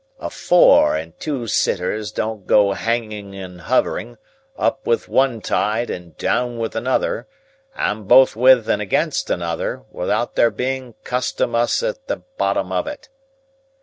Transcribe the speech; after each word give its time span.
A 0.19 0.31
four 0.31 0.95
and 0.95 1.13
two 1.19 1.45
sitters 1.45 2.11
don't 2.11 2.47
go 2.47 2.73
hanging 2.73 3.35
and 3.35 3.61
hovering, 3.61 4.17
up 4.57 4.87
with 4.87 5.07
one 5.07 5.41
tide 5.41 5.91
and 5.91 6.17
down 6.17 6.57
with 6.57 6.75
another, 6.75 7.27
and 7.75 8.07
both 8.07 8.35
with 8.35 8.67
and 8.67 8.81
against 8.81 9.29
another, 9.29 9.83
without 9.91 10.33
there 10.33 10.49
being 10.49 10.95
Custom 11.03 11.53
'Us 11.53 11.83
at 11.83 12.07
the 12.07 12.15
bottom 12.39 12.71
of 12.71 12.87
it." 12.87 13.09